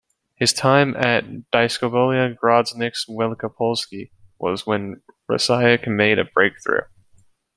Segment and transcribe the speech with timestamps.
[0.33, 6.81] His time at Dyskobolia Grodzisk Wielkopolski was when Rasiak made a breakthrough.